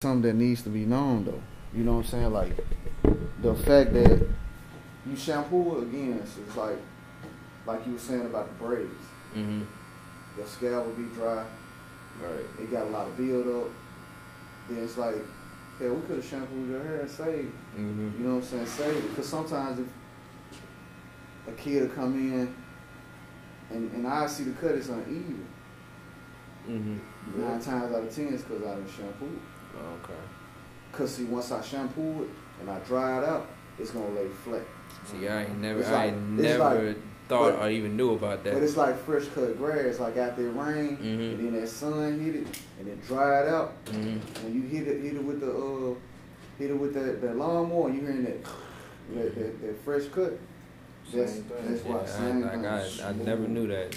[0.00, 1.42] something that needs to be known though.
[1.74, 2.32] You know what I'm saying?
[2.32, 2.56] Like
[3.42, 4.28] the fact that
[5.04, 6.78] you shampoo again, so it's like
[7.66, 8.92] like you were saying about the braids.
[9.34, 9.64] Mm-hmm.
[10.36, 11.44] Your scalp will be dry.
[12.22, 12.44] Right.
[12.60, 13.72] It got a lot of build up.
[14.68, 15.16] Then it's like,
[15.80, 17.52] yeah, we could have shampooed your hair and saved.
[17.76, 18.22] Mm-hmm.
[18.22, 18.66] You know what I'm saying?
[18.66, 19.08] Save it.
[19.08, 19.88] Because sometimes if
[21.48, 22.54] a kid will come in
[23.70, 25.48] and, and I see the cut is uneven.
[26.68, 27.42] Mm-hmm.
[27.42, 29.40] Nine times out of ten it's because I didn't shampoo.
[30.02, 30.12] Okay.
[30.92, 32.28] Cause see, once I shampoo it
[32.60, 33.46] and I dry it out,
[33.78, 34.62] it's gonna lay flat.
[35.06, 36.58] See, I ain't never, It's I like- ain't never
[36.88, 36.96] like-
[37.28, 38.54] thought but- or even knew about that.
[38.54, 39.98] But it's like fresh cut grass.
[40.00, 41.02] Like after it rained, Mhm.
[41.34, 42.46] and then that sun hit it,
[42.80, 43.84] and it out.
[43.86, 44.44] mm-hmm.
[44.44, 45.94] When you hit it, hit it with the uh,
[46.58, 48.42] hit it with that, that lawnmower, you hearing that,
[49.14, 50.38] that, that, that fresh cut.
[51.12, 51.94] That's Same that's why.
[51.94, 52.66] Yeah, I, like
[53.04, 53.08] I.
[53.08, 53.94] I never knew that.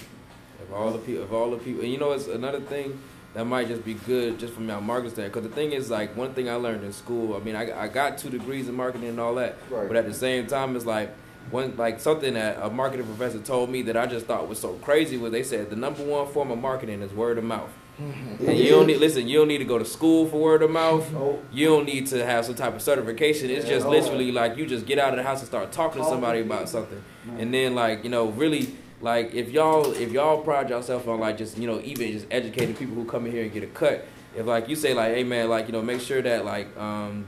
[0.62, 2.98] Of all the people, of all the people, and you know, it's another thing
[3.34, 5.32] that might just be good just from our marketing stand.
[5.32, 7.34] Because the thing is, like, one thing I learned in school.
[7.34, 9.88] I mean, I, I got two degrees in marketing and all that, Right.
[9.88, 11.10] but at the same time, it's like
[11.50, 14.74] one like something that a marketing professor told me that I just thought was so
[14.74, 17.70] crazy was they said the number one form of marketing is word of mouth.
[17.98, 19.26] And you don't need listen.
[19.28, 21.10] You don't need to go to school for word of mouth.
[21.12, 21.44] Nope.
[21.52, 23.50] You don't need to have some type of certification.
[23.50, 23.90] It's Yeah, just no.
[23.92, 26.68] literally like you just get out of the house and start talking to somebody about
[26.68, 27.02] something,
[27.38, 31.36] and then like you know really like if y'all if y'all pride yourself on like
[31.36, 34.06] just you know even just educating people who come in here and get a cut.
[34.34, 37.26] If like you say like hey man like you know make sure that like um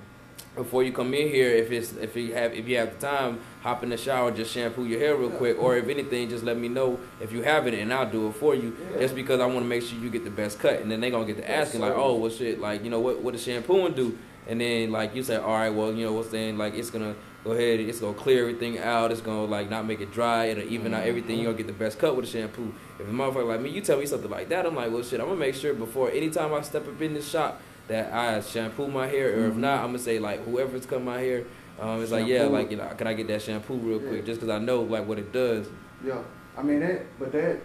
[0.54, 3.40] before you come in here if it's if you have if you have the time
[3.60, 5.36] hop in the shower just shampoo your hair real Yeah.
[5.36, 8.28] quick or if anything just let me know if you have it and I'll do
[8.28, 9.00] it for you Yeah.
[9.00, 11.10] just because I want to make sure you get the best cut and then they
[11.10, 13.92] gonna get to asking like oh well shit like you know what what does shampooing
[13.94, 16.88] do and then like you say all right well you know what's saying like it's
[16.88, 20.46] gonna go ahead it's gonna clear everything out it's gonna like not make it dry
[20.46, 23.10] it'll even out everything you're gonna get the best cut with the shampoo if a
[23.10, 25.38] motherfucker like me you tell me something like that I'm like well shit I'm gonna
[25.38, 29.28] make sure before anytime I step up in the shop that I shampoo my hair
[29.38, 29.58] or if Mhm.
[29.58, 31.44] not I'm gonna say like whoever's cut my hair
[31.78, 34.08] um, it's like yeah like you know can I get that shampoo real Yeah.
[34.08, 35.66] quick just because I know like what it does
[36.04, 36.18] Yeah,
[36.56, 37.58] I mean that, but that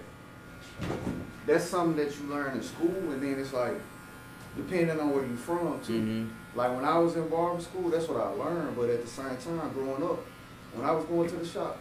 [1.46, 3.74] that's something that you learn in school, and then it's like
[4.56, 5.94] depending on where you're from too.
[5.94, 6.28] mm-hmm.
[6.56, 8.76] Like when I was in barber school, that's what I learned.
[8.76, 10.20] But at the same time, growing up,
[10.74, 11.78] when I was going to the shop,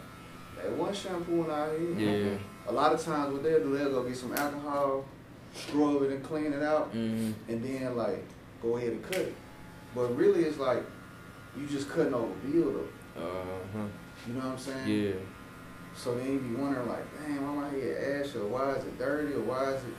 [0.56, 2.36] that one shampoo and I yeah
[2.66, 5.04] A lot of times what they'll do, they'll go get some alcohol,
[5.54, 7.32] scrub it and clean it out, mm-hmm.
[7.50, 8.24] and then like
[8.60, 9.34] go ahead and cut it.
[9.94, 10.84] But really, it's like
[11.56, 12.82] you just cutting over buildup.
[13.16, 13.86] uh-huh
[14.26, 14.88] You know what I'm saying?
[14.88, 15.14] yeah
[15.94, 18.98] So then you be wondering like, damn, why my hair ash or why is it
[18.98, 19.94] dirty or why is it?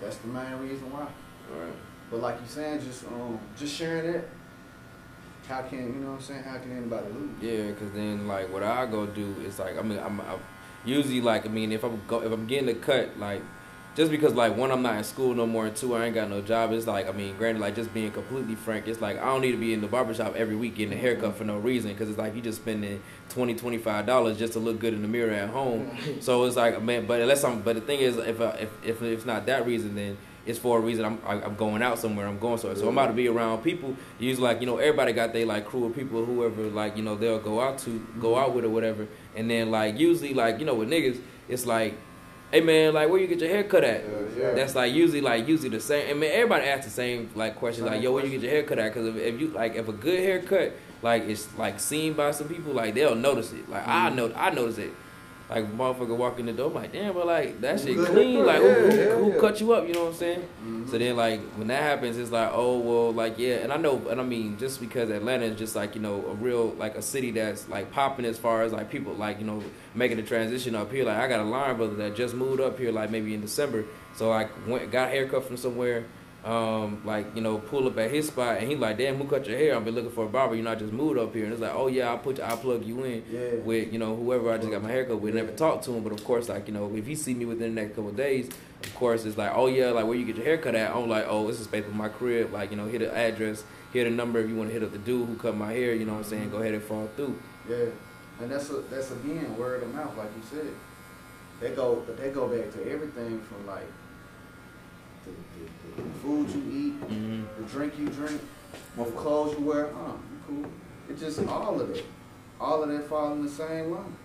[0.00, 1.02] That's the main reason why.
[1.02, 1.72] all right
[2.12, 4.28] But like you saying, just um, just sharing it.
[5.48, 6.42] How can you know what I'm saying?
[6.44, 7.30] How can anybody lose?
[7.40, 10.36] Yeah, because then like what I go do is like I mean I'm, i
[10.84, 13.42] usually like I mean if I'm go if I'm getting a cut like
[13.96, 16.28] just because like one I'm not in school no more and two I ain't got
[16.28, 19.26] no job it's like I mean granted like just being completely frank it's like I
[19.26, 21.92] don't need to be in the barbershop every week getting a haircut for no reason
[21.92, 25.08] because it's like you just spending 20 25 dollars just to look good in the
[25.08, 25.90] mirror at home
[26.20, 29.02] so it's like man but unless I'm but the thing is if I, if if
[29.02, 31.04] it's not that reason then it's for a reason.
[31.04, 32.26] I'm I- I'm going out somewhere.
[32.26, 32.76] I'm going somewhere.
[32.78, 33.96] So I'm about to be around people.
[34.18, 37.14] Usually like you know everybody got they like crew of people whoever like you know
[37.14, 39.06] they'll go out to go out with or whatever.
[39.36, 41.94] And then like usually like you know with niggas it's like
[42.50, 44.02] hey man like where you get your hair cut at?
[44.36, 44.52] Yeah.
[44.54, 46.10] that's like usually like usually the same.
[46.10, 48.62] I mean everybody asks the same like questions like yo where you get your hair
[48.64, 48.92] cut at?
[48.92, 50.72] Because if, if you like if a good haircut
[51.02, 53.68] like it's like seen by some people like they'll notice it.
[53.68, 54.14] Like I Mhm.
[54.16, 54.90] know I notice it
[55.54, 58.60] like motherfucker walk in the door I'm like damn but like that shit clean like
[58.62, 58.74] who, yeah,
[59.16, 59.40] who, who yeah.
[59.40, 60.90] cut you up you know what I'm saying Mhm.
[60.90, 63.56] so then, like, when that happens, it's like, oh, well, like, yeah.
[63.56, 66.34] And I know, and I mean, just because Atlanta is just like, you know, a
[66.34, 69.62] real, like, a city that's, like, popping as far as, like, people, like, you know,
[69.94, 71.04] making the transition up here.
[71.04, 73.84] Like, I got a line brother that just moved up here, like, maybe in December.
[74.14, 76.04] So, like, went, got a haircut from somewhere,
[76.44, 79.46] um, like, you know, pull up at his spot, and he like, damn, who cut
[79.46, 79.76] your hair?
[79.76, 80.56] I've been looking for a barber.
[80.56, 81.44] You know, I just moved up here.
[81.44, 83.54] And it's like, oh, yeah, I'll put, I'll plug you in yeah.
[83.64, 85.34] with you know whoever I just got my haircut with.
[85.34, 87.74] Never talked to him, but of course, like you know, if he see me within
[87.74, 88.48] the next couple of days,
[88.82, 90.94] of course, it's like, oh yeah, like where you get your haircut at?
[90.94, 92.52] I'm like, oh, this is based on my crib.
[92.52, 94.92] Like you know, hit the address, hit the number if you want to hit up
[94.92, 95.94] the dude who cut my hair.
[95.94, 96.50] You know what I'm saying?
[96.50, 97.38] Go ahead and fall through.
[97.68, 97.86] Yeah,
[98.40, 100.74] and that's a, that's again word of mouth, like you said.
[101.60, 103.86] They go, but they go back to everything from like
[105.24, 107.62] the, the, the food you eat, Mm-hmm.
[107.62, 108.40] the drink you drink,
[108.96, 109.88] what clothes you wear.
[109.94, 110.70] Huh, you cool.
[111.08, 112.04] It's just all of it.
[112.60, 114.16] All of that fall in the same line.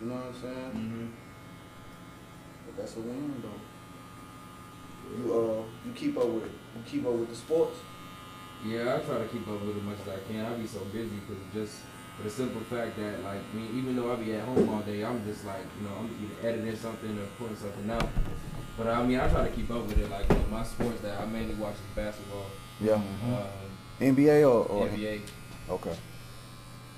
[0.00, 0.70] You know what I'm saying?
[0.74, 1.06] Mm-hmm.
[2.66, 5.16] But that's a win though.
[5.16, 7.76] You uh, you keep up with you keep up with the sports.
[8.64, 10.44] Yeah, I try to keep up with it as much as I can.
[10.46, 11.80] I be so busy because just
[12.16, 14.80] for the simple fact that like, I mean, even though I be at home all
[14.80, 18.08] day, I'm just like, you know, I'm either editing something or putting something out.
[18.80, 20.10] But I mean, I try to keep up with it.
[20.10, 22.46] Like, you know, my sports that I mainly watch is basketball.
[22.80, 22.94] Yeah.
[22.94, 23.46] Uh,
[24.00, 25.20] NBA or, or NBA,
[25.68, 25.94] okay.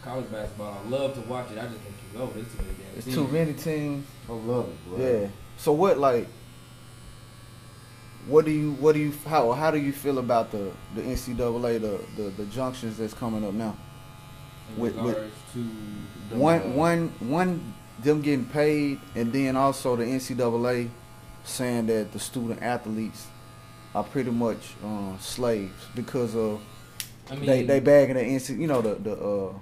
[0.00, 0.78] college basketball.
[0.78, 1.58] I love to watch it.
[1.58, 2.36] I just can't keep up.
[2.36, 3.16] It's too many damn It's teams.
[3.16, 4.06] too many teams.
[4.28, 4.98] I love it, bro.
[5.22, 5.28] Yeah.
[5.56, 6.28] So what like?
[8.28, 11.80] What do you what do you how how do you feel about the the NCAA
[11.80, 13.76] the the, the junctions that's coming up now?
[14.76, 15.66] in with- with- regards to
[16.30, 20.88] the, One one one them getting paid, and then also the NCAA
[21.44, 23.26] saying that the student athletes
[23.94, 26.60] are pretty much um, slaves because of
[27.30, 29.52] I mean, they they bagging the NC you know the the uh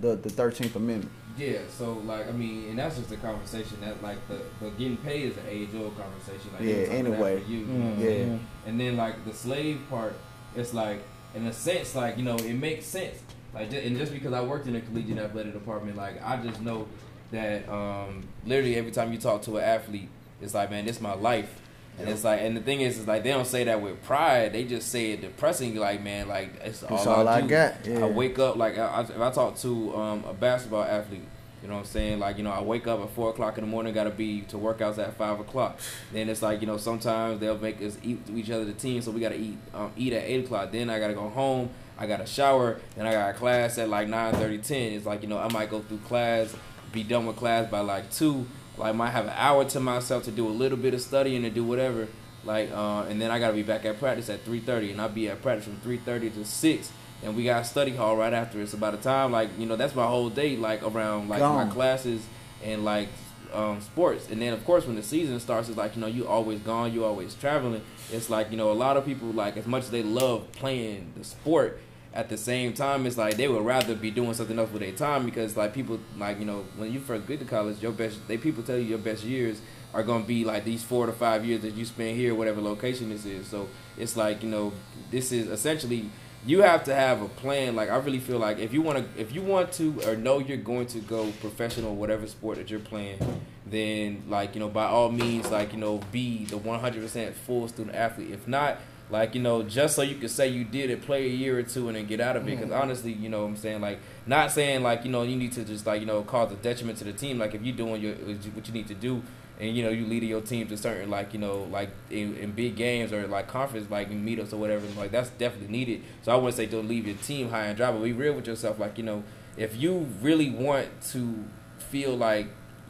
[0.00, 1.10] the the Thirteenth Amendment.
[1.36, 4.96] Yeah, so like I mean, and that's just a conversation that like the the getting
[4.98, 6.50] paid is an age old conversation.
[6.52, 7.40] Like, they Yeah, about anyway.
[7.40, 8.08] for you, you Mm, know Yeah.
[8.08, 8.46] saying?
[8.66, 10.14] And then like the slave part,
[10.56, 11.00] it's like
[11.34, 13.18] in a sense, like you know, it makes sense.
[13.54, 16.60] Like, ju- and just because I worked in a collegiate athletic department, like I just
[16.60, 16.86] know
[17.30, 20.08] that um, literally every time you talk to an athlete,
[20.40, 21.60] it's like, man, this my life.
[21.98, 24.52] And it's like, and the thing is, is like they don't say that with pride.
[24.52, 25.74] They just say it depressing.
[25.74, 27.48] Like, man, like it's all, all I do.
[27.48, 27.84] got.
[27.84, 28.04] Yeah.
[28.04, 31.22] I wake up like I, I, if I talk to um, a basketball athlete,
[31.60, 32.20] you know what I'm saying?
[32.20, 34.56] Like you know, I wake up at four o'clock in the morning, gotta be to
[34.56, 35.80] workouts at five o'clock.
[36.12, 39.02] Then it's like you know, sometimes they'll make us eat to each other the team,
[39.02, 40.70] so we gotta eat um, eat at eight o'clock.
[40.70, 41.70] Then I gotta go home.
[41.98, 42.80] I got to shower.
[42.94, 44.92] Then I got a class at like 9, 10.
[44.92, 46.54] It's like you know, I might go through class,
[46.92, 48.46] be done with class by like two.
[48.78, 51.54] Like might have an hour to myself to do a little bit of studying and
[51.54, 52.08] do whatever.
[52.44, 55.08] Like uh, and then I gotta be back at practice at three thirty, and I'll
[55.08, 56.90] be at practice from three thirty to six.
[57.22, 58.60] And we got study hall right after.
[58.60, 61.66] It's about the time like you know that's my whole day like around like my
[61.66, 62.24] classes
[62.64, 63.08] and like
[63.52, 64.30] um, sports.
[64.30, 66.92] And then of course when the season starts, it's like you know you always gone,
[66.92, 67.82] you always traveling.
[68.12, 71.12] It's like you know a lot of people like as much as they love playing
[71.16, 71.80] the sport,
[72.14, 74.92] at the same time it's like they would rather be doing something else with their
[74.92, 78.26] time because like people like you know when you first get to college, your best
[78.28, 79.60] they people tell you your best years
[79.94, 83.10] are gonna be like these four to five years that you spend here, whatever location
[83.10, 83.46] this is.
[83.46, 84.72] So it's like you know
[85.10, 86.10] this is essentially
[86.46, 87.74] you have to have a plan.
[87.76, 90.38] Like I really feel like if you want to, if you want to, or know
[90.38, 93.18] you're going to go professional, whatever sport that you're playing,
[93.66, 97.94] then like you know by all means, like you know be the 100% full student
[97.94, 98.30] athlete.
[98.30, 98.78] If not,
[99.10, 101.62] like you know just so you can say you did it, play a year or
[101.62, 102.56] two and then get out of it.
[102.58, 105.52] Because honestly, you know what I'm saying like not saying like you know you need
[105.52, 107.38] to just like you know cause a detriment to the team.
[107.38, 109.22] Like if you're doing your what you need to do
[109.60, 112.52] and you know you leading your team to certain like you know like in, in
[112.52, 116.32] big games or like conference like in meetups or whatever like that's definitely needed so
[116.32, 118.78] i wouldn't say don't leave your team high and dry but be real with yourself
[118.78, 119.22] like you know
[119.56, 121.44] if you really want to
[121.78, 122.48] feel like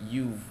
[0.09, 0.43] you've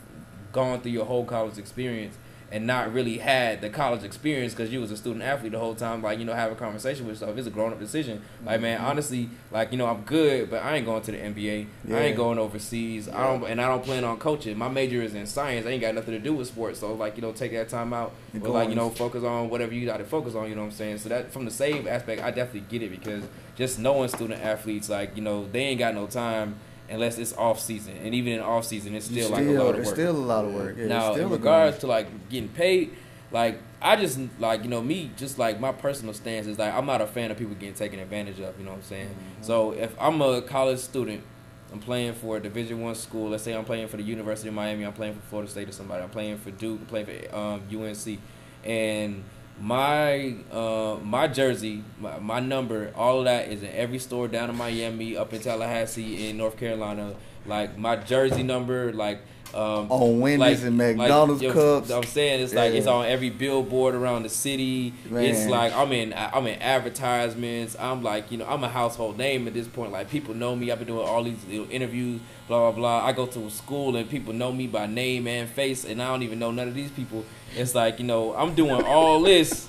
[0.52, 2.18] gone through your whole college experience
[2.52, 5.76] and not really had the college experience because you was a student athlete the whole
[5.76, 7.38] time like you know have a conversation with yourself.
[7.38, 8.22] It's a grown-up decision.
[8.46, 8.88] Like man mm-hmm.
[8.88, 12.18] honestly like you know i'm good but i ain't going to the nba i ain't
[12.18, 13.10] going overseas.
[13.10, 14.58] I don't and i don't plan on coaching.
[14.58, 15.66] My major is in science.
[15.66, 17.94] I ain't got nothing to do with sports so like you know take that time
[17.94, 18.14] out.
[18.34, 20.62] But like on you know focus on whatever you got to focus on you know
[20.62, 21.00] what i'm saying?
[21.00, 23.24] So that from the same aspect i definitely get it because
[23.56, 26.56] just knowing student athletes like you know they ain't got no time
[26.89, 29.60] unless it's off season and even in off season it's You still, like a lot
[29.60, 30.75] of work it's still a lot of work.
[30.78, 32.95] Yeah, now, still in regards to like getting paid,
[33.31, 36.86] like I just like you know me, just like my personal stance is like I'm
[36.86, 38.57] not a fan of people getting taken advantage of.
[38.57, 39.10] You know what I'm saying?
[39.10, 39.44] Mm-hmm.
[39.44, 41.24] So if I'm a college student,
[41.72, 43.30] I'm playing for a Division One school.
[43.30, 44.86] Let's say I'm playing for the University of Miami.
[44.86, 46.04] I'm playing for Florida State or somebody.
[46.04, 46.80] I'm playing for Duke.
[46.80, 48.19] I'm playing for um, UNC,
[48.63, 49.24] and
[49.59, 54.50] my uh, my jersey, my, my number, all of that is in every store down
[54.50, 57.15] in Miami, up in Tallahassee, in North Carolina.
[57.46, 59.22] Like my jersey number, like
[59.54, 61.89] um, On Wendy's and McDonald's yo, cups.
[61.89, 62.80] I'm saying it's like Yeah.
[62.80, 64.94] it's on every billboard around the city.
[65.10, 65.24] Man.
[65.24, 67.75] It's like I'm in I'm in advertisements.
[67.80, 69.92] I'm like you know I'm a household name at this point.
[69.92, 70.72] Like people know me.
[70.72, 72.20] I've been doing all these little interviews.
[72.48, 73.06] Blah blah blah.
[73.06, 76.08] I go to a school and people know me by name and face, and I
[76.08, 77.25] don't even know none of these people.
[77.56, 79.68] It's like you know I'm doing all this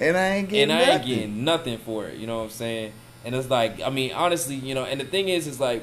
[0.00, 1.08] and I ain't getting and I ain't nothing.
[1.08, 2.16] getting nothing for it.
[2.18, 2.92] You know what I'm saying?
[3.24, 5.82] And it's like, I mean, honestly, you know, and the thing is, is like,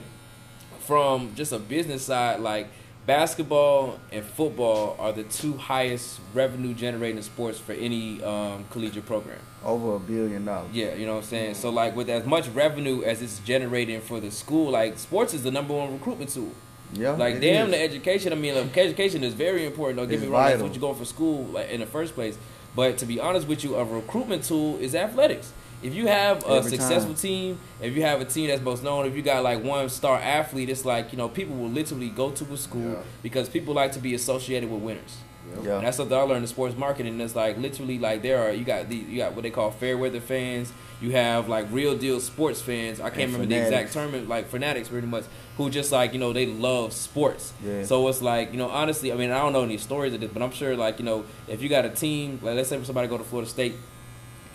[0.80, 2.68] from just a business side, like
[3.05, 9.39] basketball and football are the two highest revenue generating sports for any um, collegiate program.
[9.63, 10.69] over a billion dollars.
[10.74, 11.55] Yeah, you know what I'm saying.
[11.55, 15.43] So like, with as much revenue as it's generating for the school, like sports is
[15.43, 16.51] the number one recruitment tool.
[16.93, 17.71] Yeah, Like damn, is.
[17.71, 18.31] the education.
[18.31, 19.97] I mean, like, education is very important.
[19.97, 20.50] Don't get It's me wrong.
[20.50, 22.38] That's what you're going for school like, in the first place.
[22.75, 25.51] But to be honest with you, a recruitment tool is athletics.
[25.86, 27.22] If you have a Every successful time.
[27.22, 30.18] team, if you have a team that's most known, if you got like one star
[30.18, 33.04] athlete, it's like you know people will literally go to a school Yeah.
[33.22, 35.18] because people like to be associated with winners.
[35.63, 35.77] Yeah.
[35.77, 37.22] And that's something I learned in sports marketing.
[37.22, 39.96] It's like literally like there are you got the you got what they call fair
[39.98, 40.74] weather fans.
[41.01, 43.00] You have like real deal sports fans.
[43.00, 44.20] I can't And remember the exact fanatics.
[44.22, 45.25] term, like fanatics, pretty much,
[45.58, 47.54] who just like you know they love sports.
[47.63, 47.84] Yeah.
[47.84, 50.32] So it's like you know honestly, I mean I don't know any stories of this,
[50.34, 52.86] but I'm sure like you know if you got a team, like let's say for
[52.86, 53.75] somebody go to Florida State.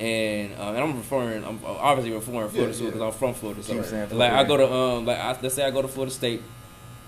[0.00, 3.06] And uh, and I'm referring, I'm obviously referring to Florida Yeah, School because yeah.
[3.06, 3.62] I'm from Florida.
[3.62, 4.48] So Keep like I Florida.
[4.48, 6.42] go to um like I, let's say I go to Florida State.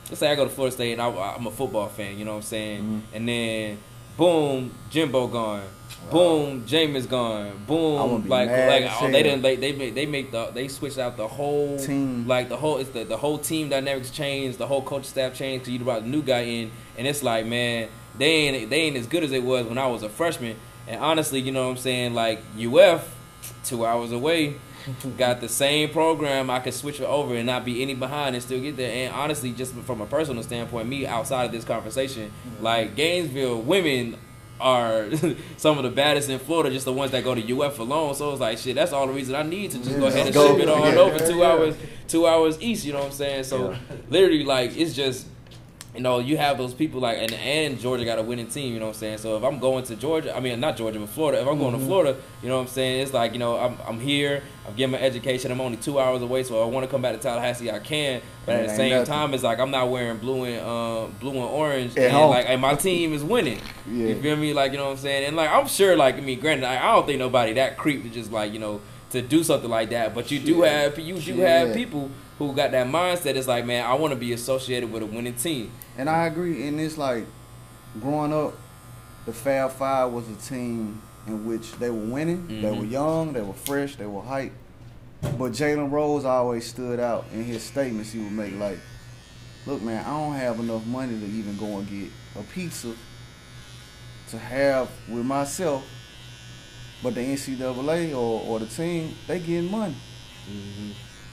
[0.09, 2.19] Let's say I go to Florida State and I, I'm a football fan.
[2.19, 2.83] You know what I'm saying?
[2.83, 3.17] Mhm.
[3.17, 3.79] And then
[4.19, 5.63] boom, Jimbo gone.
[6.11, 7.53] Boom, Jameis gone.
[7.67, 11.17] Boom, like like oh, they didn't they they make they make the they switched out
[11.17, 12.27] the whole Team.
[12.27, 15.65] like the whole it's the, the whole team dynamics changed, the whole coach staff changed
[15.65, 18.97] because you brought a new guy in, and it's like man, they ain't they ain't
[18.97, 20.57] as good as it was when I was a freshman.
[20.89, 23.15] And honestly, you know what I'm saying, like UF,
[23.65, 24.57] two hours away,
[25.19, 26.51] got the same program.
[26.51, 29.07] I could switch it over and not be any behind and still get there.
[29.07, 32.65] And honestly, just from a personal standpoint, me outside of this conversation, mm-hmm.
[32.65, 34.17] like Gainesville women
[34.61, 35.09] are
[35.57, 38.15] some of the baddest in Florida, just the ones that go to UF alone.
[38.15, 38.75] So it's like shit.
[38.75, 40.55] That's all the reason I need to just go ahead and go.
[40.55, 41.77] ship it on Yeah, over two hours,
[42.09, 42.85] two hours east.
[42.85, 43.45] You know what I'm saying?
[43.45, 43.79] So Yeah.
[44.09, 45.27] literally, like it's just.
[45.95, 48.73] You know, you have those people like, and and Georgia got a winning team.
[48.73, 49.19] You know what I'm saying?
[49.19, 51.43] So if I'm going to Georgia, I mean not Georgia, but Florida.
[51.43, 53.03] If I'm going to Florida, you know what I'm saying?
[53.03, 54.43] It's like you know, I'm I'm here.
[54.67, 55.51] I'm getting my education.
[55.53, 57.71] I'm only two hours away, so I want to come back to Tallahassee.
[57.71, 59.07] I can, but at the same nothing.
[59.07, 62.31] time, it's like I'm not wearing blue and uh, blue and orange, At and home.
[62.31, 63.61] like and my team is winning.
[63.87, 64.07] Yeah.
[64.09, 64.55] You feel me?
[64.55, 65.27] Like you know what I'm saying?
[65.27, 68.03] And like I'm sure, like I mean, granted, I, I don't think nobody that creep
[68.05, 68.81] to just like you know
[69.11, 70.15] to do something like that.
[70.15, 70.69] But you do Yeah.
[70.85, 71.65] have you do Yeah.
[71.67, 72.11] have people
[72.49, 73.37] who got that mindset.
[73.37, 75.71] It's like, man, I want to be associated with a winning team.
[75.97, 76.67] And I agree.
[76.67, 77.25] And it's like
[78.01, 78.55] growing up,
[79.27, 82.49] the Fab Five was a team in which they were winning.
[82.49, 82.79] They Mhm.
[82.81, 83.33] were young.
[83.33, 83.97] They were fresh.
[83.97, 84.53] They were hype.
[85.23, 88.59] But Jalen Rose always stood out in his statements he would make.
[88.59, 88.79] Like,
[89.67, 92.93] look, man, I don't have enough money to even go and get a pizza
[94.31, 95.85] to have with myself.
[97.05, 99.97] But the NCAA or, or the team, they getting money.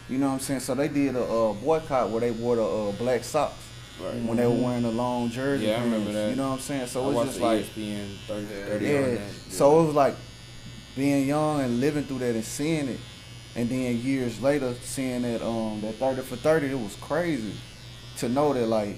[0.09, 0.59] You know what I'm saying?
[0.61, 3.53] So they did a, uh boycott where they wore the uh, black socks
[4.01, 4.15] Right.
[4.23, 5.65] when they were wearing the long jersey.
[5.67, 6.29] Yeah, I remember pants, that.
[6.29, 6.81] You know what I'm saying?
[6.83, 8.65] I So it's watched just like, ESPN 30, Yeah.
[8.65, 8.97] 30 yeah.
[8.97, 9.31] on that.
[9.49, 10.15] So it was like
[10.95, 12.99] being young and living through that and seeing it,
[13.57, 17.53] and then years later seeing that um that 30 for 30, it was crazy
[18.17, 18.95] to know that like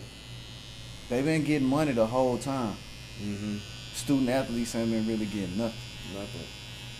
[1.09, 2.75] they've been getting money the whole time.
[3.19, 3.57] hmm
[3.95, 5.79] Student athletes ain't been really getting nothing.
[6.13, 6.47] Nothing.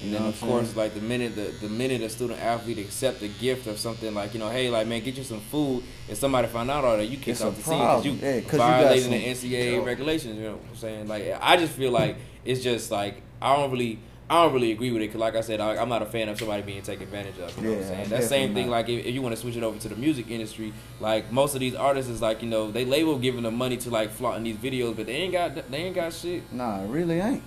[0.01, 3.19] You And then of course, like the minute the, the minute a student athlete accept
[3.19, 5.83] the gift of something like you know, hey, like man, get you some food.
[6.09, 8.15] If somebody find out all that, you kicked It's off a the team problem.
[8.17, 9.85] because Yeah, you you violating some- the NCAA Yeah.
[9.85, 10.37] regulations.
[10.37, 11.07] You know what I'm saying?
[11.07, 12.15] Like I just feel like
[12.45, 13.99] it's just like I don't really.
[14.29, 16.29] I don't really agree with it because, like I said, I, I'm not a fan
[16.29, 17.53] of somebody being taken advantage of.
[17.57, 18.09] You know what I'm Yeah, saying?
[18.11, 18.71] That same thing, not.
[18.77, 21.53] like if, if you want to switch it over to the music industry, like most
[21.53, 24.45] of these artists is like you know they label giving them money to like flaunting
[24.45, 26.43] these videos, but they ain't got they ain't got shit.
[26.53, 27.43] Nah, it really ain't.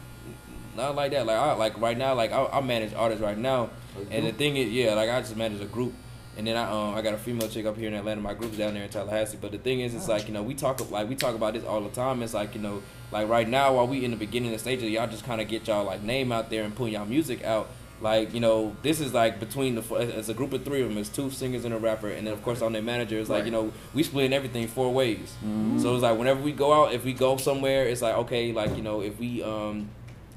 [0.77, 1.27] Not like that.
[1.27, 3.71] Like I like right now, like I, I manage artists right now,
[4.11, 5.93] and the thing is, yeah, like I just manage a group,
[6.37, 8.21] and then I um I got a female chick up here in Atlanta.
[8.21, 9.39] My group's down there in Tallahassee.
[9.41, 11.65] But the thing is, it's like you know we talk like we talk about this
[11.65, 12.23] all the time.
[12.23, 14.91] It's like you know like right now while we in the beginning of the stages,
[14.91, 17.69] y'all just kind of get y'all like name out there and put y'all music out.
[18.01, 20.99] Like you know, this is like between the it's a group of three of them.
[20.99, 23.19] It's two singers and a rapper, and then of course I'm their manager.
[23.21, 23.47] It's like Right.
[23.47, 25.33] you know we splitting everything four ways.
[25.47, 25.81] Mhm.
[25.81, 28.77] So it's like whenever we go out, if we go somewhere, it's like okay, like
[28.77, 29.89] you know, if we um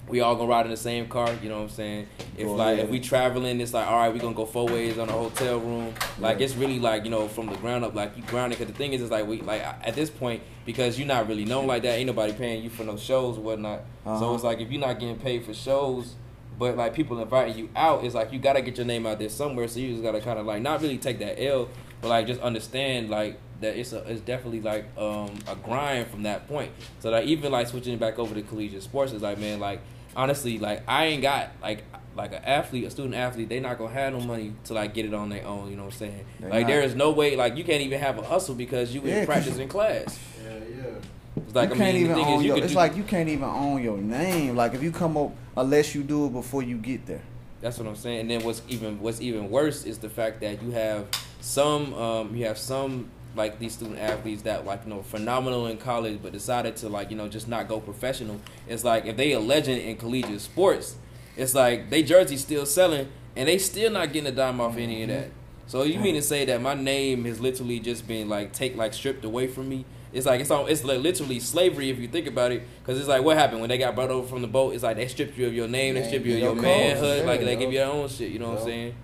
[0.08, 2.08] we all gonna ride in the same car, you know what I'm saying?
[2.38, 2.86] If like ahead.
[2.86, 5.60] if we traveling, it's like all right, we gonna go four ways on a hotel
[5.60, 5.94] room.
[6.20, 6.46] Like Yeah.
[6.46, 8.58] it's really like you know from the ground up, like you grounded.
[8.58, 11.46] Cause the thing is, it's like we like at this point because you're not really
[11.46, 11.98] known like that.
[11.98, 13.82] Ain't nobody paying you for no shows or whatnot.
[14.06, 14.34] So Uh-huh.
[14.36, 16.16] it's like if you're not getting paid for shows.
[16.60, 19.30] But like people inviting you out, it's like you gotta get your name out there
[19.30, 19.68] somewhere.
[19.68, 21.70] So you just gotta kind of like not really take that L,
[22.02, 26.24] but like just understand like that it's a it's definitely like um a grind from
[26.24, 26.72] that point.
[27.00, 29.82] So like even like switching back over to collegiate sports is like man like
[30.18, 31.84] honestly like I ain't got like
[32.16, 35.06] like an athlete a student athlete they not gonna have no money to like get
[35.06, 35.70] it on their own.
[35.70, 36.26] You know what I'm saying?
[36.42, 36.68] They like not.
[36.68, 39.26] there is no way like you can't even have a hustle because you Yeah, in
[39.26, 40.20] 'cause practice in class.
[40.44, 41.44] Yeah, yeah.
[41.46, 42.56] It's like you I can't mean even own is you your.
[42.56, 44.56] could It's do, like you can't even own your name.
[44.56, 47.22] Like if you come up, unless you do it before you get there.
[47.62, 48.22] That's what I'm saying.
[48.22, 51.06] And then what's even what's even worse is the fact that you have
[51.42, 55.78] some um you have some like these student athletes that like you know phenomenal in
[55.78, 58.42] college but decided to like you know just not go professional.
[58.68, 60.98] It's like if they a legend in collegiate sports,
[61.38, 65.04] it's like they jersey still selling and they still not getting a dime off any
[65.04, 65.30] of that.
[65.68, 68.94] So you mean to say that my name has literally just been like take like
[68.94, 69.86] stripped away from me?
[70.14, 73.10] It's like it's all it's like literally slavery if you think about it, because it's
[73.10, 74.74] like what happened when they got brought over from the boat.
[74.74, 77.26] It's like they stripped you of your name, they stripped you of your your manhood,
[77.26, 78.32] like they give you their own shit.
[78.32, 78.96] You know what I'm saying?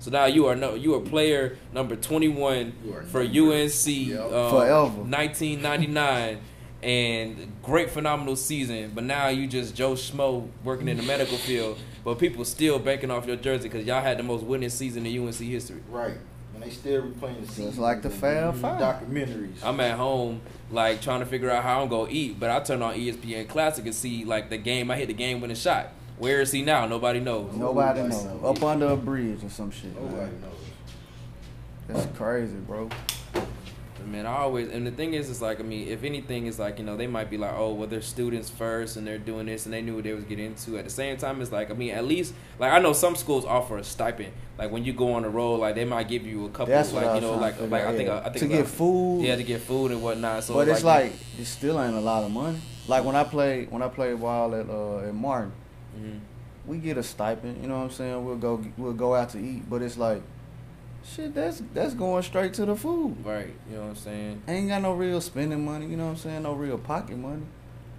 [0.00, 2.72] So now you are no you are player number twenty one
[3.10, 4.20] for number- UNC Yep.
[4.32, 5.04] um, Forever.
[5.04, 6.38] nineteen ninety nine.
[6.80, 11.76] And great phenomenal season, but now you just Joe Schmo working in the medical field,
[12.04, 15.26] but people still banking off your jersey because y'all had the most winning season in
[15.26, 15.80] UNC history.
[15.90, 16.14] Right.
[16.54, 17.82] And they still replaying the season.
[17.82, 18.80] like the Fab Five.
[18.80, 19.56] Documentaries.
[19.64, 20.40] I'm at home,
[20.70, 23.84] like trying to figure out how I'm gonna eat, but I turn on ESPN Classic
[23.84, 24.88] and see like the game.
[24.88, 25.88] I hit the game winning shot.
[26.18, 26.86] Where is he now?
[26.86, 27.54] Nobody knows.
[27.54, 28.24] Nobody Nobody knows.
[28.42, 28.56] knows.
[28.56, 29.94] Up under a bridge or some shit.
[29.94, 30.40] Nobody Man.
[30.40, 30.52] knows.
[31.88, 32.88] That's crazy, bro.
[34.06, 36.78] Man, I always and the thing is, it's like I mean, if anything, is like
[36.78, 39.66] you know they might be like, oh, well, they're students first and they're doing this
[39.66, 40.78] and they knew what they was getting into.
[40.78, 43.44] At the same time, it's like I mean, at least like I know some schools
[43.44, 44.32] offer a stipend.
[44.56, 46.92] Like when you go on the road, like they might give you a couple, That's
[46.94, 48.18] like you was know, trying like to figure like I think yeah.
[48.20, 49.22] I think to like- get food.
[49.24, 50.44] yeah, to get food and whatnot.
[50.44, 52.58] So but it's like it still ain't a lot of money.
[52.86, 55.52] Like when I played when I played while at uh at Martin,
[55.98, 56.20] Mhm.
[56.66, 57.62] we get a stipend.
[57.62, 58.24] You know what I'm saying?
[58.24, 60.22] We'll go we'll go out to eat, but it's like,
[61.04, 63.16] shit, that's that's going straight to the food.
[63.24, 64.42] right, you know what I'm saying.
[64.46, 65.86] I ain't got no real spending money.
[65.86, 66.42] You know what I'm saying?
[66.42, 67.42] No real pocket money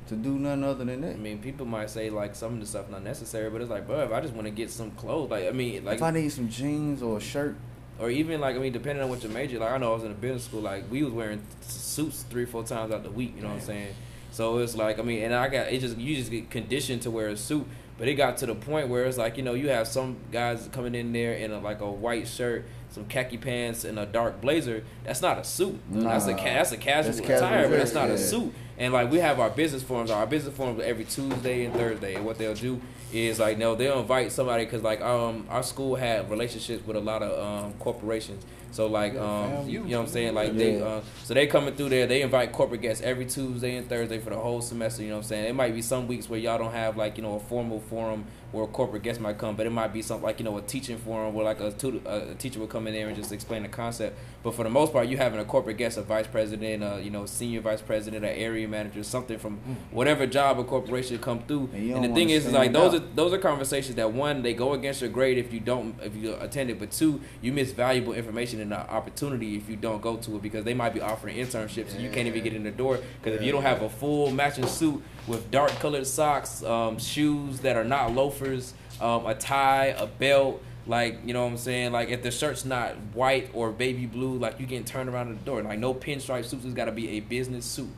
[0.07, 1.13] to do nothing other than that.
[1.13, 3.85] I mean, people might say like some of the stuff not necessary, but it's like,
[3.87, 6.11] bro, if I just want to get some clothes, like I mean, like if I
[6.11, 7.55] need some jeans or a shirt,
[7.99, 9.59] or even like I mean, depending on what your major.
[9.59, 12.45] Like I know I was in a business school, like we was wearing suits three,
[12.45, 13.33] four times out the week.
[13.35, 13.95] You know what I'm saying?
[14.31, 17.11] So it's like I mean, and I got it just you just get conditioned to
[17.11, 17.67] wear a suit.
[17.99, 20.67] But it got to the point where it's like you know you have some guys
[20.71, 24.39] coming in there in a, like a white shirt, some khaki pants, and a dark
[24.41, 24.83] blazer.
[25.03, 25.77] That's not a suit.
[25.91, 28.53] That's a ca- that's a casual That's casual attire, but that's not a suit.
[28.77, 32.15] And like we have our business forums, our business forums every Tuesday and Thursday.
[32.15, 32.79] And what they'll do
[33.11, 37.01] is like no, they'll invite somebody because like um our school had relationships with a
[37.01, 38.45] lot of um corporations.
[38.71, 41.75] So like um you, you know what I'm saying like they uh, so they coming
[41.75, 42.07] through there.
[42.07, 45.01] They invite corporate guests every Tuesday and Thursday for the whole semester.
[45.01, 45.45] You know what I'm saying?
[45.45, 48.25] It might be some weeks where y'all don't have like you know a formal forum
[48.51, 50.61] where a corporate guest might come, but it might be something like you know a
[50.61, 53.63] teaching forum where like a, tutor, a teacher would come in there and just explain
[53.63, 54.17] the concept.
[54.41, 57.09] But for the most part, you having a corporate guest, a vice president, uh, you
[57.11, 59.57] know, senior vice president, an area manager, something from
[59.91, 61.69] whatever job or corporation come through.
[61.73, 63.01] And And, the thing is, is like those out.
[63.01, 66.15] are those are conversations that one they go against your grade if you don't if
[66.15, 70.01] you attend it, but two you miss valuable information and the opportunity if you don't
[70.01, 72.63] go to it because they might be offering internships and you can't even get in
[72.63, 76.63] the door because if you don't have a full matching suit with dark colored socks,
[76.63, 80.61] um, shoes that are not loafers, um, a tie, a belt.
[80.87, 81.91] Like you know what I'm saying?
[81.91, 85.37] Like if the shirt's not white or baby blue, like you getting turned around at
[85.37, 85.61] the door.
[85.61, 86.65] Like no pinstripe suits.
[86.65, 87.89] It's got to be a business suit,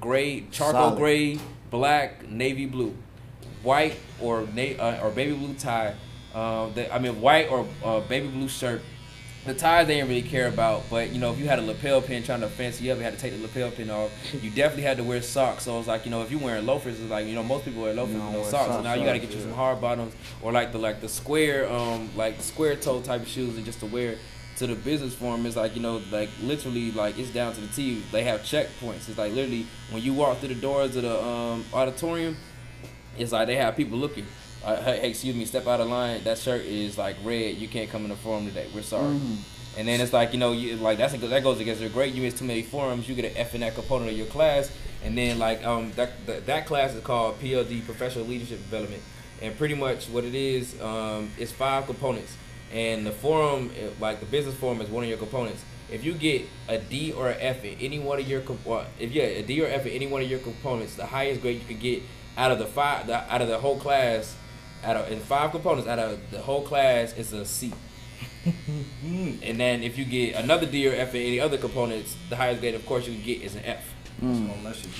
[0.00, 0.98] gray, charcoal Solid.
[0.98, 1.38] gray,
[1.70, 2.94] black, navy blue,
[3.64, 5.94] white or na- uh, or baby blue tie.
[6.34, 8.80] Um, that, I mean white or uh, baby blue shirt.
[9.46, 12.02] The ties they didn't really care about, but you know if you had a lapel
[12.02, 14.10] pin trying to fancy up, you had to take the lapel pin off.
[14.42, 15.62] You definitely had to wear socks.
[15.62, 17.82] So it's like you know if you're wearing loafers, it's like you know most people
[17.82, 18.72] wear loafers with no socks.
[18.72, 19.42] So now you got to right, get you yeah.
[19.44, 23.28] some hard bottoms or like the like the square um like square toe type of
[23.28, 24.16] shoes and just to wear
[24.56, 25.46] to the business forum.
[25.46, 28.02] is like you know like literally like it's down to the T.
[28.10, 29.08] They have checkpoints.
[29.08, 32.36] It's like literally when you walk through the doors of the um auditorium,
[33.16, 34.26] it's like they have people looking.
[34.66, 36.24] Uh, hey, excuse me, step out of line.
[36.24, 37.54] That shirt is like red.
[37.54, 38.66] You can't come in the forum today.
[38.74, 39.14] We're sorry.
[39.14, 39.36] Mhm.
[39.78, 42.14] And then it's like you know, you like that's a, that goes against your grade.
[42.14, 44.72] You miss too many forums, you get an F in that component of your class.
[45.04, 49.00] And then like um that that, that class is called PLD Professional Leadership Development,
[49.40, 52.34] and pretty much what it is um it's five components.
[52.72, 55.62] And the forum, eh, like the business forum, is one of your components.
[55.92, 58.42] If you get a D or an F in any one of your
[58.98, 61.60] if yeah a D or F in any one of your components, the highest grade
[61.60, 62.02] you could get
[62.36, 64.34] out of the five the, out of the whole class,
[64.84, 67.72] out of in five components out of the whole class is a C.
[69.04, 72.60] and then if you get another D or F in any other components, the highest
[72.60, 73.92] grade, of course, you can get is an F.
[74.22, 74.48] Mm.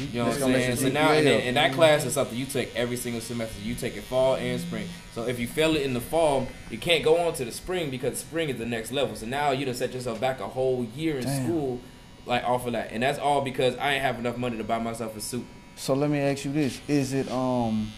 [0.02, 0.70] You You know what I'm gonna saying?
[0.70, 3.22] let So your now, GPA and, and that class is something you take every single
[3.22, 3.58] semester.
[3.62, 4.86] You take it fall and spring.
[5.14, 7.88] So if you fail it in the fall, you can't go on to the spring
[7.90, 9.16] because spring is the next level.
[9.16, 11.44] So now you done set yourself back a whole year in Damn.
[11.46, 11.80] school,
[12.26, 12.92] like off of that.
[12.92, 15.46] And that's all because I ain't have enough money to buy myself a suit.
[15.76, 17.90] So let me ask you this: Is it um,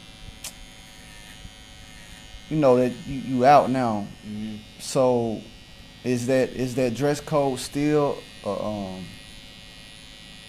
[2.51, 4.07] you know that you, you out now?
[4.79, 5.41] So
[6.05, 9.05] is that is that dress code still uh, um?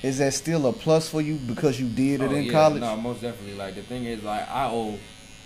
[0.02, 2.80] Is that still a plus for you because you did it Oh, in yeah, college?
[2.82, 3.56] No, most definitely.
[3.56, 4.98] Like the thing is, like I owe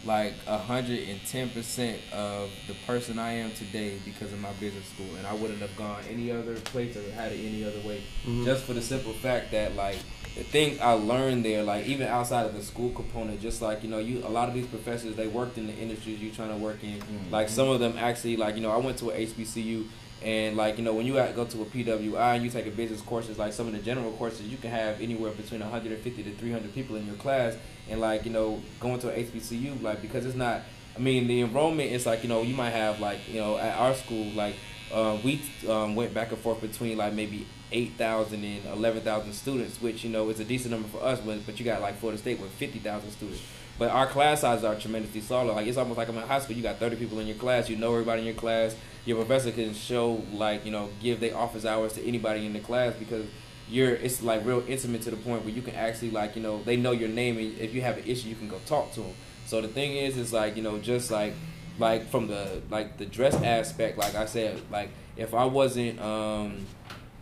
[0.06, 4.52] like a hundred and ten percent of the person I am today because of my
[4.54, 7.80] business school, and I wouldn't have gone any other place or had it any other
[7.88, 8.02] way.
[8.26, 8.46] Mm-hmm.
[8.46, 9.98] Just for the simple fact that like
[10.36, 13.90] the things I learned there, like even outside of the school component, just like you
[13.90, 16.58] know, you a lot of these professors they worked in the industries you're trying to
[16.58, 17.00] work in.
[17.00, 17.32] Mm-hmm.
[17.32, 19.88] Like some of them actually, like you know, I went to a HBCU.
[20.24, 23.02] And like you know, when you go to a PWI and you take a business
[23.02, 26.74] courses, like some of the general courses, you can have anywhere between 150 to 300
[26.74, 27.58] people in your class.
[27.90, 30.62] And like you know, going to a HBCU, like because it's not.
[30.96, 33.78] I mean, the enrollment is like you know, you might have like you know, at
[33.78, 34.56] our school, like
[34.94, 40.04] uh, we um, went back and forth between like maybe 8,000 and 11,000 students, which
[40.04, 41.20] you know is a decent number for us.
[41.20, 43.42] But but you got like Florida State with 50,000 students.
[43.80, 45.54] But our class sizes are tremendously smaller.
[45.54, 46.56] Like it's almost like I'm in high school.
[46.56, 47.70] You got 30 people in your class.
[47.70, 48.76] You know everybody in your class.
[49.06, 52.60] Your professor can show like you know give their office hours to anybody in the
[52.60, 53.26] class because
[53.70, 56.62] you're it's like real intimate to the point where you can actually like you know
[56.64, 59.02] they know your name and if you have an issue you can go talk to
[59.02, 59.14] them.
[59.46, 61.34] So the thing is, is like you know, just like
[61.80, 66.66] like from the like the dress aspect, like I said, like if I wasn't um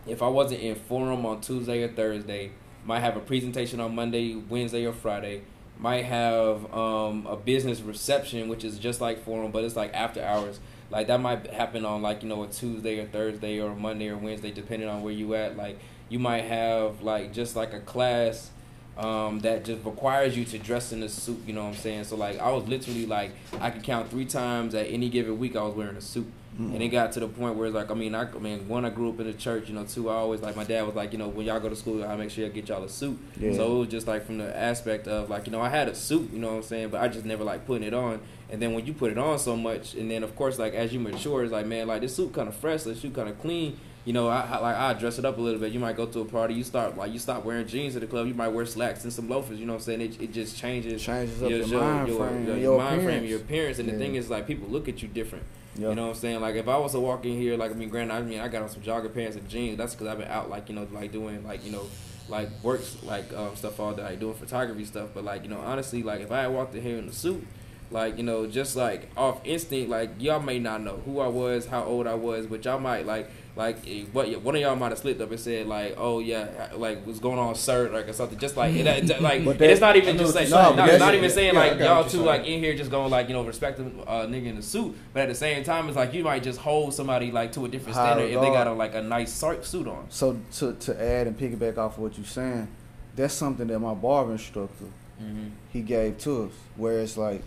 [0.07, 2.51] if I wasn't in forum on Tuesday or Thursday,
[2.85, 5.43] might have a presentation on Monday, Wednesday or Friday,
[5.79, 10.23] might have um a business reception, which is just like forum, but it's like after
[10.23, 10.59] hours.
[10.91, 14.17] Like that might happen on like you know a Tuesday or Thursday or Monday or
[14.17, 15.55] Wednesday, depending on where you at.
[15.55, 18.51] Like you might have like just like a class
[18.97, 21.39] um, that just requires you to dress in a suit.
[21.47, 22.03] You know what I'm saying?
[22.03, 25.55] So like I was literally like I could count three times at any given week
[25.55, 26.31] I was wearing a suit.
[26.61, 26.73] Mm.
[26.73, 28.85] And it got to the point where it's like, I mean, I, I mean, one,
[28.85, 29.83] I grew up in the church, you know.
[29.85, 32.03] Two, I always like my dad was like, you know, when y'all go to school,
[32.03, 33.17] I make sure I get y'all a suit.
[33.39, 33.53] Yeah.
[33.53, 35.95] So it was just like from the aspect of like, you know, I had a
[35.95, 38.21] suit, you know what I'm saying, but I just never like putting it on.
[38.49, 40.93] And then when you put it on so much, and then of course, like as
[40.93, 43.39] you mature, it's like, man, like this suit kind of fresh, this suit kind of
[43.41, 43.77] clean.
[44.03, 45.71] You know, I, I like I dress it up a little bit.
[45.71, 48.07] You might go to a party, you start like you stop wearing jeans at the
[48.07, 48.25] club.
[48.27, 49.59] You might wear slacks and some loafers.
[49.59, 50.01] You know what I'm saying?
[50.01, 53.77] It, it just changes Changes up your mind frame, your, your mind frame, your appearance.
[53.77, 53.93] And Yeah.
[53.93, 55.45] the thing is, like people look at you different.
[55.75, 55.89] Yeah.
[55.89, 56.41] You know what I'm saying?
[56.41, 58.47] Like if I was to walk in here, like I mean, granted, I mean, I
[58.47, 59.77] got on some jogger pants and jeans.
[59.77, 61.85] That's because I've been out, like you know, like doing like you know,
[62.27, 65.09] like works, like um, stuff all day, like doing photography stuff.
[65.13, 67.45] But like you know, honestly, like if I had walked in here in a suit,
[67.89, 71.67] like you know, just like off instinct, like y'all may not know who I was,
[71.67, 73.29] how old I was, but y'all might like.
[73.53, 74.29] Like eh, what?
[74.43, 77.37] One of y'all might have slipped up and said like, "Oh yeah, like what's going
[77.37, 78.39] on, sir?" Like or something.
[78.39, 80.75] Just like, it, it- like that- it's not even just like, no, saying.
[80.77, 82.25] not, not even saying yeah, like y'all two saying.
[82.25, 85.23] like in here just going like you know respecting uh, nigga in the suit, but
[85.23, 87.97] at the same time it's like you might just hold somebody like to a different
[87.97, 90.05] High standard if they got a like a nice suit on.
[90.09, 92.69] So to to add and piggyback off of what you're saying,
[93.17, 94.85] that's something that my barber instructor
[95.21, 95.49] Mm-hmm.
[95.73, 96.51] he gave to us.
[96.77, 97.43] Where it's like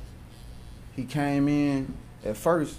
[0.94, 2.76] he came in at first,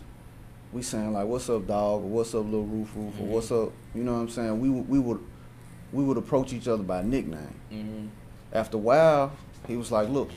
[0.75, 3.27] we saying like, "What's up, dog?" or "What's up, little roof roof?" or Mhm.
[3.29, 4.59] "What's up?" You know what I'm saying?
[4.59, 5.19] We would- we would
[5.93, 7.55] we would approach each other by nickname.
[7.71, 8.07] Mm-hmm.
[8.51, 9.31] After a while,
[9.65, 10.29] he was like, "Look,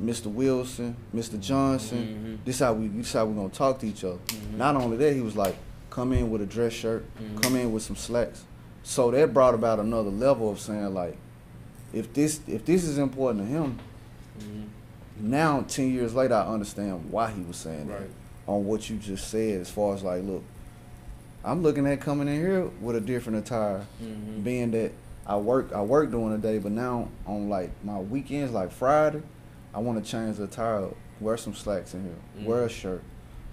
[0.00, 0.26] Mr.
[0.32, 1.38] Wilson, Mr.
[1.38, 2.44] Johnson, Mhm.
[2.46, 4.56] this how we this how we gonna talk to each other." Mhm.
[4.56, 5.56] Not only that, he was like,
[5.90, 7.04] "Come in with a dress shirt,
[7.42, 8.44] come in with some slacks."
[8.82, 11.16] So that brought about another level of saying like,
[11.92, 13.78] if this if this is important to him,
[14.40, 15.30] Mm-hmm.
[15.30, 17.98] now ten years later, I understand why he was saying Right.
[18.00, 18.08] that
[18.48, 19.60] on what you just said.
[19.60, 20.42] As far as like, look,
[21.44, 24.40] I'm looking at coming in here with a different attire, Mm-hmm.
[24.42, 24.90] being that
[25.26, 29.22] I work I work during the day, but now on like my weekends, like Friday,
[29.74, 30.86] I want to change the attire.
[30.86, 32.46] up, Wear some slacks in here.
[32.46, 33.02] Wear a shirt.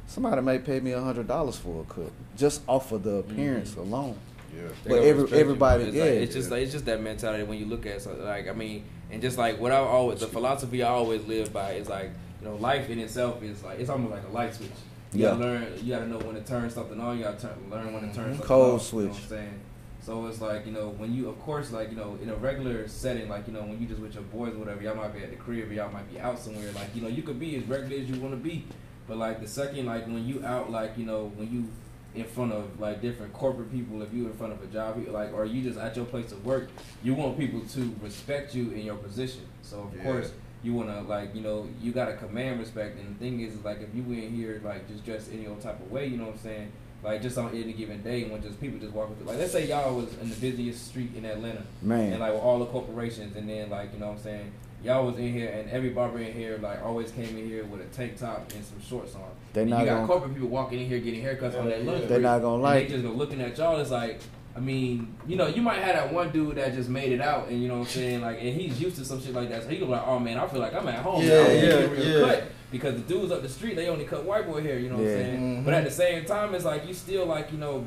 [0.07, 3.71] Somebody may pay me a hundred dollars for a cut just off of the appearance
[3.71, 3.77] Mhm.
[3.79, 4.17] alone.
[4.55, 4.61] Yeah.
[4.87, 6.03] But every- everybody- it's yeah.
[6.03, 8.53] like, it's just like it's just that mentality when you look at something like I
[8.53, 12.11] mean, and just like what I always the philosophy I always live by is like
[12.41, 14.69] you know life in itself is like it's almost like a light switch.
[15.13, 15.29] You Yeah.
[15.29, 15.67] gotta learn.
[15.83, 17.17] You gotta know when to turn something on.
[17.17, 18.31] You gotta turn, learn when to turn Mhm.
[18.31, 18.93] something Code off.
[18.93, 19.23] You know what switch.
[19.23, 19.59] I'm saying?
[20.01, 22.87] So it's like you know when you of course like you know in a regular
[22.87, 25.23] setting like you know when you just with your boys or whatever y'all might be
[25.23, 27.55] at the crib or y'all might be out somewhere like you know you could be
[27.55, 28.65] as regular as you want to be,
[29.07, 31.65] but like the second like when you out like you know when you
[32.13, 35.11] in front of like different corporate people, if you in front of a job, you-
[35.11, 36.69] like, or you just at your place of work,
[37.03, 39.41] you want people to respect you in your position.
[39.63, 40.03] So of Yeah.
[40.03, 40.31] course
[40.65, 42.97] you wanna like, you know, you gotta command respect.
[42.99, 45.61] And the thing is, is like if you in here like just dressed any old
[45.61, 46.71] type of way, you know what I'm saying?
[47.03, 49.27] Like just on any given day, when just people just walking through.
[49.27, 52.41] Like let's say y'all was in the busiest street in Atlanta, Man, and like with
[52.41, 54.51] all the corporations, and then like you know what I'm saying.
[54.83, 57.81] Y'all was in here, and every barber in here like always came in here with
[57.81, 59.21] a tank top and some shorts on.
[59.53, 61.77] They And not you got gonna- corporate people walking in here getting haircuts on Yeah,
[61.77, 62.07] that lunch yeah.
[62.07, 63.79] They not gonna like They just go looking at y'all.
[63.79, 64.19] It's like,
[64.55, 67.49] I mean, you know, you might have that one dude that just made it out,
[67.49, 69.63] and you know what I'm saying, like, and he's used to some shit like that.
[69.63, 71.21] So he go like, oh man, I feel like I'm at home.
[71.23, 71.49] Yeah, now.
[71.49, 72.19] I'm yeah, yeah.
[72.21, 72.43] Cut.
[72.71, 74.79] Because the dudes up the street, they only cut white boy hair.
[74.79, 75.11] You know what Yeah.
[75.11, 75.39] I'm saying?
[75.61, 75.65] Mhm.
[75.65, 77.85] But at the same time, it's like you still like, you know.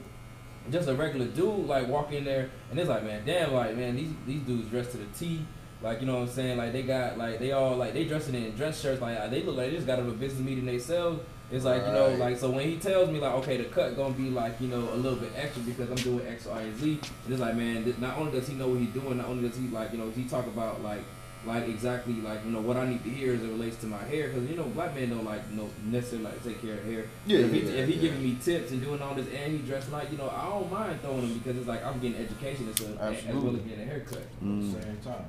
[0.71, 3.97] Just a regular dude like walk in there and it's like man damn like man
[3.97, 5.41] these these dudes dressed to the T
[5.81, 6.59] like you know what I'm saying?
[6.59, 9.01] Like they got like they all like they dressing in dress shirts.
[9.01, 11.21] Like they look like they just got out of a business meeting themselves.
[11.51, 14.13] It's like you know like so when he tells me like okay the cut gonna
[14.13, 17.01] be like you know a little bit extra because I'm doing X Y and Z
[17.25, 19.57] and it's like man not only does he know what he's doing not only does
[19.57, 21.01] he like you know he talk about like
[21.47, 24.03] like exactly like you know what I need to hear as it relates to my
[24.05, 24.29] hair.
[24.29, 27.05] Because you know black men don't like you know necessarily like take care of hair.
[27.27, 28.01] Yeah, if he, yeah, if he yeah.
[28.01, 30.71] giving me tips and doing all this and he dressed like you know I don't
[30.71, 33.83] mind throwing him because it's like I'm getting education as, well- as well as getting
[33.83, 34.27] a haircut.
[34.45, 34.75] Mm.
[34.75, 35.25] At the same time.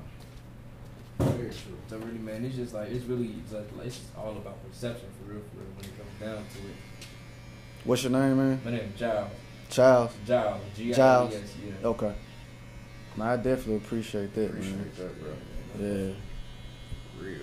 [1.20, 1.76] Very true.
[1.88, 5.42] so really man it's just like it's really like, it's all about perception for real
[5.50, 6.76] for real when it comes down to it
[7.84, 8.60] what's your name, man?
[8.64, 10.12] my name is Giles.
[10.26, 11.34] Giles G I Giles.
[11.34, 12.14] L E S yeah Okay.
[13.16, 14.72] Man, I definitely appreciate that, man.
[14.72, 15.32] Appreciate that, bro.
[15.78, 16.12] Yeah.
[17.20, 17.40] Real.